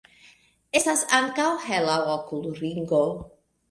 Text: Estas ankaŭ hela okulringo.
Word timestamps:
Estas 0.79 1.03
ankaŭ 1.19 1.47
hela 1.69 2.01
okulringo. 2.19 3.09